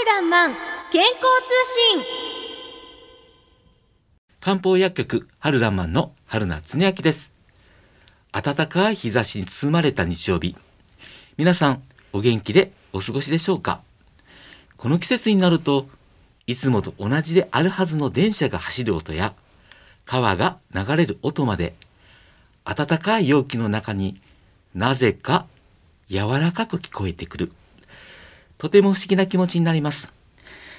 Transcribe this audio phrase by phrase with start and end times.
[0.00, 0.54] るらんまん
[0.90, 1.20] 健康通
[1.94, 2.04] 信
[4.40, 7.34] 漢方薬局春らんまんの春名恒明です。
[8.32, 10.56] 暖かい日差しに包まれた日曜日。
[11.36, 11.82] 皆さん、
[12.14, 13.82] お元気でお過ごしでしょうか？
[14.78, 15.86] この季節になると、
[16.46, 19.34] いつもと同じであるはずの電車が走る音や、
[20.06, 21.74] 川が流れる音まで、
[22.64, 24.18] 暖かい陽気の中に
[24.74, 25.46] なぜか
[26.08, 27.52] 柔らかく聞こえてくる。
[28.60, 30.12] とても不思議な気持ちになります。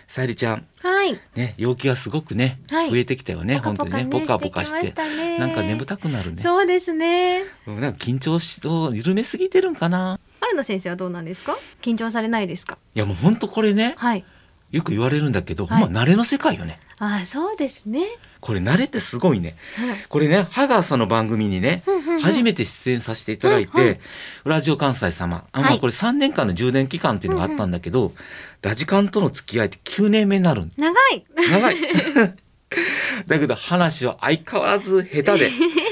[0.07, 1.20] さゆりちゃん、はい。
[1.35, 2.91] ね、陽気がすごくね、はい。
[2.91, 4.94] 増えてきたよね、ポカポカね本当にね、ポカポカして。
[4.94, 5.39] ね。
[5.39, 6.44] なんか眠たくなるね。
[6.44, 7.44] そうですね。
[7.66, 10.20] うんなんか緊張しそう、緩めすぎてるんかな。
[10.41, 11.58] 春野先生はどうなんですか？
[11.81, 12.77] 緊張されないですか？
[12.94, 14.23] いや、もう本当これね、はい。
[14.70, 15.81] よく言われるんだけど、はい。
[15.81, 16.80] ほんま慣れの世界よね。
[17.00, 18.05] ああそうですね。
[18.41, 19.55] これ慣れってすごいね。
[19.75, 19.98] はい。
[20.08, 24.00] これね、ハガーさんの番組にねうん、初めて出演させていただいて、
[24.44, 25.78] ラジオ関西様、あまはい。
[25.78, 28.14] あこれ3年間の充電期間っていうのがあったんだけど、
[28.62, 31.26] ラジカンとの付き合いって9年目になるん長い。
[31.50, 31.78] 長い。
[33.28, 35.52] だけど話は相変わらず下手で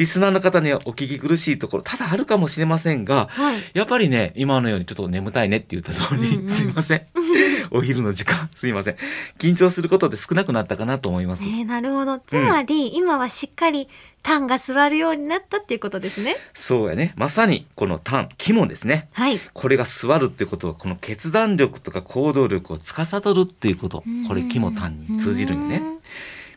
[0.00, 3.60] リスナーの方にはお聞き苦しいところ多々あるかもしれませんが、はい。
[3.74, 6.48] やっぱりね今のようにちょっと眠たいねって言った通り、うんうん。
[6.48, 7.02] すいません。
[7.70, 8.96] お昼の時間すいません。
[9.36, 12.18] 緊張することで少なくなったかなと思います、えー、なるほど。
[12.18, 13.88] つまり、今はしっかり
[14.22, 16.34] タンが座るようになったっていうことですね。
[16.54, 17.12] そうやね。
[17.16, 19.06] まさにこの単肝ですね。
[19.12, 19.38] はい。
[19.52, 24.02] これが座るってことはこの決断力とか行動力を司るっていうこと。
[24.26, 25.76] これ肝単に通じるんよね。
[25.76, 25.98] うん。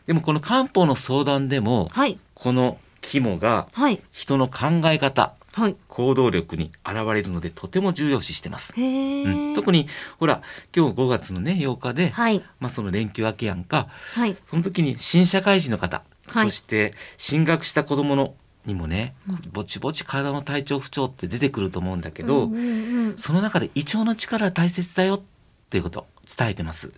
[0.06, 2.18] でもこの漢方の相談でもはい。
[2.34, 4.00] この肝がはい。
[4.10, 5.76] 人の考え方はい。
[5.88, 8.74] 行動力に現れるのでとても重要視してます。
[8.76, 9.86] うん、特に
[10.18, 10.42] ほら
[10.74, 12.42] 今日5月のね8日で、はい。
[12.58, 13.88] まあその連休明けやんか。
[14.14, 14.36] はい。
[14.48, 16.46] その時に新社会人の方、はい。
[16.46, 18.34] そして進学した子供の
[18.66, 19.14] にもね、
[19.52, 25.22] ぼちぼち体の体調不調って出てくると思うんだけど、うんうんうんその中で胃腸の力は大切だよっ
[25.70, 26.92] ていうことを伝えてます。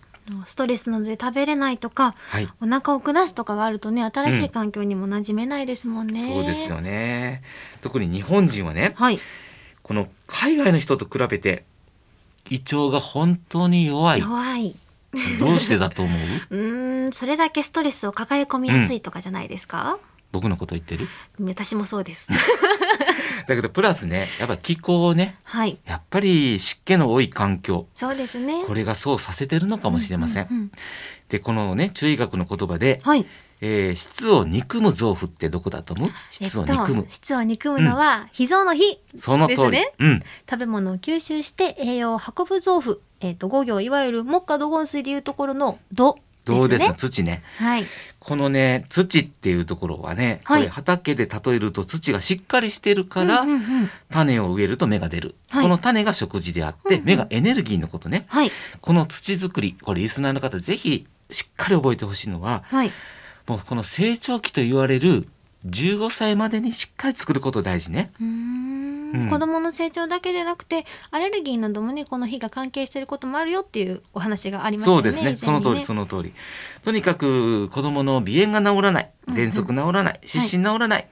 [0.45, 2.47] ストレスなどで食べれないとかはい。
[2.61, 7.41] お腹を下すとかがあるとね新しい環境にも馴染めないですもんね、そうですよね。
[7.81, 9.19] 特に日本人はね、はい。
[9.83, 11.63] この海外の人と比べて
[12.49, 14.19] 胃腸が本当に弱い。
[14.19, 14.75] 弱い。
[15.39, 16.19] どうしてだと思う？
[16.55, 19.97] うーんそれだけストレスを抱え込みやすいとかじゃないですか、
[20.33, 21.07] 僕のこと言ってる？
[21.39, 22.27] 私もそうです
[23.47, 25.77] だけどプラスねやっぱ気候をねはい。
[25.85, 27.87] やっぱり湿気の多い環境。
[27.95, 28.65] そうですね。
[28.65, 30.43] これがそうさせてるのかもしれません。
[30.43, 30.71] うううん
[31.29, 33.25] でこのね中医学の言葉で、はい。
[33.59, 36.09] えー質を憎む臓腑ってどこだと思う？
[36.29, 39.93] 質を憎む、えっと、質を憎むのは脾臓の脾、その通り、ね。
[39.99, 40.23] うん。
[40.49, 43.01] 食べ物を吸収して栄養を運ぶ臓腑。
[43.19, 47.43] えっ、と五行いわゆる木下土金水でいうところの土どうですすでね土ね。
[47.57, 47.85] はい。
[48.19, 50.61] このね土っていうところはね、はい。
[50.61, 53.89] これ畑で例えると土がしっかりしてるから、うんうんうん。
[54.09, 55.63] 種を植えると芽が出る、はい。
[55.63, 58.25] この種が食事であって、うんうん芽がエネルギーのことね。
[58.27, 58.51] はい。
[58.81, 62.91] この土作りこれリスナーの方ぜひしっかり覚えてほしいのははい。
[63.45, 65.27] もうこの成長期と言われる
[65.65, 68.11] 15歳までにしっかり作ること大事ね。
[68.19, 68.56] うーん
[69.13, 69.29] うん。
[69.29, 75.35] 子供の成長だけでなくてアレルギーなどもねこの火が関係していることもあるよっていうお話がありましたよねそうですね。
[75.35, 76.33] その通り、その通り。
[76.83, 81.07] とにかく子供の鼻炎が治らない、喘息治らない、湿疹治らない、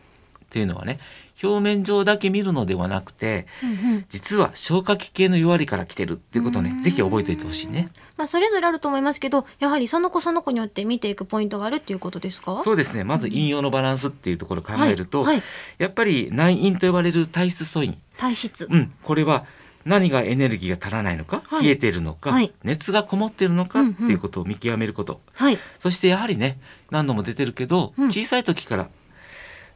[0.55, 0.99] っていうのはね、
[1.43, 4.05] 表面上だけ見るのではなくて、うんうん。
[4.07, 7.89] 実は消化器系の弱りから来てるっていうことをね、ぜひ覚えておいてほしいね。
[8.15, 12.61] まあそれぞれあると思いますけどやはりその子その子によって見ていくポイントがあるっていうことですか？
[12.61, 13.03] そうですね。
[13.03, 15.43] まず陰陽のバランスっていうところを考えると、はいはい。
[15.77, 17.97] やっぱり内因と呼ばれる体質素因。
[18.15, 18.69] 体質。
[18.71, 19.45] うん、これは
[19.83, 21.65] 何がエネルギーが足らないのか、はい。
[21.65, 22.53] 冷えてるのか、はい。
[22.63, 23.93] 熱がこもってるのかうんうん。
[23.93, 25.19] っていうことを見極めること。
[25.33, 25.57] はい。
[25.79, 26.57] そしてやはりね、
[26.91, 28.07] 何度も出てるけど、うん。
[28.07, 28.89] 小さい時から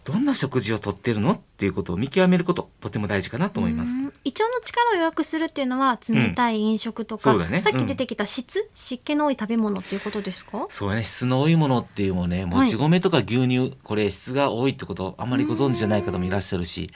[0.05, 4.03] どんな食事をとってるのっていうことを見極めること、とても大事かなと思います。
[4.03, 4.13] うん。
[4.23, 7.61] 胃腸の力を弱くするっていうのは冷たい飲食とか、そうだね。
[7.61, 10.65] さっき出てきた湿、湿気の多い食べ物っていうことですか？
[10.69, 16.91] そうやね、質の多いものっていうもね、もち米とか牛乳、これ質が多いってことあんまりご存知じゃない方もいらっしゃるし、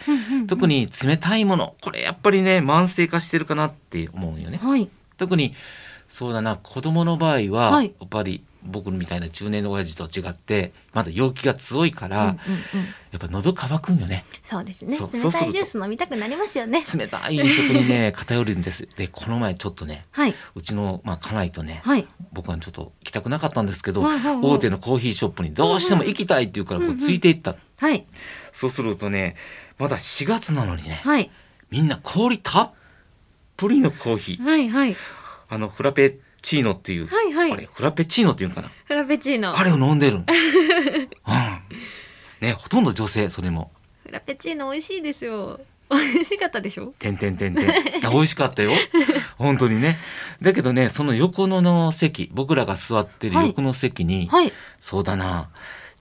[0.47, 4.59] 特に冷たいもの、これやっぱりね、慢性化してるかなって思うよね。
[4.63, 4.89] はい。
[5.17, 5.53] 特に
[6.07, 7.93] そうだな子供の場合は、はい。
[7.99, 12.37] やっぱり僕みたいな中年の親父と違ってまだ陽気が強いから、うんうんうん。
[13.11, 14.25] やっぱ喉乾くんよね。
[14.43, 14.95] そうですね。
[14.95, 16.83] そう冷たいジュース飲みたくなりますよね。
[16.95, 18.87] 冷たい飲食にね 偏るんです。
[18.95, 20.35] でこの前ちょっとねはい。
[20.55, 22.07] うちの、まあ、家内とね、はい。
[22.31, 24.45] 僕はちょっと行きたくなかったんですけど、はいはいはい。
[24.45, 26.99] 大手のコーヒーショップにどうしても行きたいって言うからこうんううん。
[26.99, 28.05] ついていった、はい。
[28.51, 29.35] そうするとね
[29.77, 31.29] まだ4月なのにね、はい。
[31.69, 32.71] みんな氷たっ
[33.57, 34.43] ぷりのコーヒー。
[34.43, 34.95] はいはい。
[35.49, 38.69] あのフラペチーノっていう、はいはいあれフラペチーノっていうんかな？
[38.85, 40.19] フラペチーノあれを飲んでるん。
[40.21, 40.25] うん。
[42.41, 43.71] ね、ほとんど女性、それも。
[44.05, 45.59] フラペチーノ美味しいですよ
[45.89, 46.93] 美味しかったでしょ？
[46.99, 47.69] てんてんてんてん。
[48.05, 48.71] あ美味しかったよ。
[49.37, 49.97] 本当にね。
[50.41, 55.49] だけどね、その横のの席、僕らが座ってる横の席に、はいそうだな、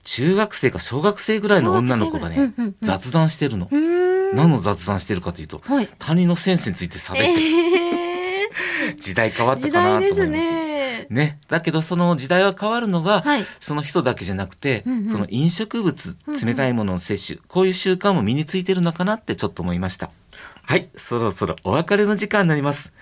[0.03, 3.69] 中学生か小学生ぐらいの女の子がね、うんうんうん雑談してるの。
[4.33, 8.12] 何の雑談してるかというと、はい他人のセンスについて喋ってる、え
[8.97, 10.27] 時代変わっー、た時かなと思います。
[10.27, 11.07] ね。
[11.09, 13.45] ね、だけどその時代は変わるのが、はい。
[13.59, 15.09] その人だけじゃなくて、うんうん。
[15.09, 20.11] その飲食物うんうん冷たいものの摂取、こういう習慣も身についてるのかなってちょっと思いました。
[20.65, 22.93] はいそろそろお別れの時間になります。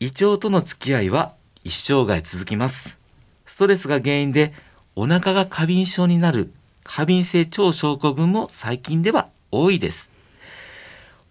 [0.00, 1.32] 胃腸との付き合いは
[1.64, 2.98] 一生涯続きます。
[3.46, 4.52] ストレスが原因で
[4.94, 6.52] お腹が過敏症になる
[6.84, 10.10] 過敏性腸症候群も最近では多いです。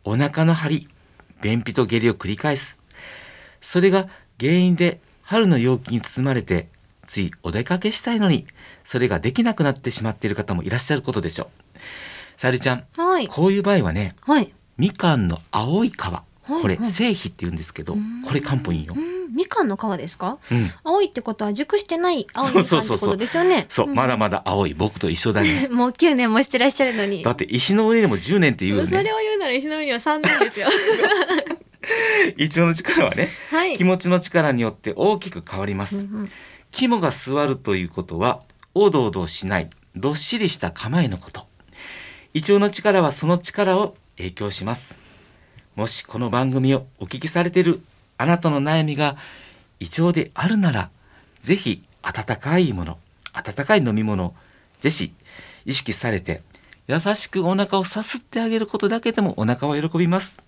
[0.03, 0.89] お腹の張り
[1.41, 2.76] 便秘と下痢を繰り返す
[3.61, 4.07] それが
[4.39, 6.67] 原因で春の陽気に包まれて
[7.05, 8.45] ついお出かけしたいのに
[8.83, 11.47] それができなくなってしまっている方もいらっしゃることでしょう。
[12.37, 13.27] さゆりちゃん、はい。
[13.27, 14.53] こういう場合はね、はい。
[14.77, 16.85] みかんの青い皮、これはい。
[16.85, 18.21] 製皮って言うんですけど、ん。
[18.23, 18.93] これ漢方いいよ。
[18.95, 18.99] う。
[18.99, 19.35] ん。
[19.35, 20.37] みかんの皮ですか？
[20.51, 20.71] うん。
[20.83, 23.65] 青いってことは熟してない青いみかんってことですよね。
[23.69, 23.93] そう、ん。
[23.95, 24.73] まだまだ青い。
[24.75, 25.67] 僕と一緒だね。
[25.71, 27.23] もう9年もしてらっしゃるのに。
[27.23, 29.11] だって石の上にも10年って言うよそれをね。
[29.23, 30.67] 言うなら石の上には3年ですよ
[32.37, 35.97] 胃腸の力はね、はい気持ちの力によって大きく変わります。
[35.97, 36.31] うんうん
[36.71, 38.41] 肝が据わるということは、
[38.75, 41.47] おどおどしない、どっしりした構えのこと。
[42.33, 44.97] 胃腸の力はその力を影響します。
[45.75, 47.81] もしこの番組をお聞きされている
[48.17, 49.15] あなたの悩みが
[49.79, 50.89] 胃腸であるなら、
[51.39, 52.99] ぜひ温かいもの、
[53.33, 54.35] 温かい飲み物を
[54.79, 55.13] ぜひ
[55.65, 56.41] 意識されて、
[56.87, 60.39] 優しくお腹をさすってあげることだけでもお腹は喜びます。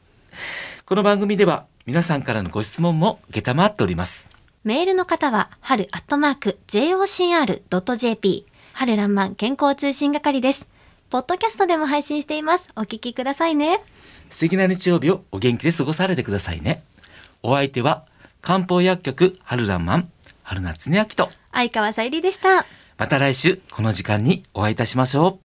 [0.89, 4.31] この番組では皆さんからのご質問も受けたまっております。
[4.63, 10.68] メールの方は、春アットマーク、jocr.jp、春らんまん健康通信係です。
[11.12, 12.69] ポッドキャストでも配信しています。
[12.75, 13.83] お聞きくださいね。
[14.31, 16.81] 素敵な日曜日をお元気で過ごされてくださいね。
[17.44, 18.06] お相手は
[18.41, 22.65] 漢方薬局春らんまん春夏恒明と相川さゆりでした。
[22.97, 25.38] また来週この時間にお会いいたしましょう。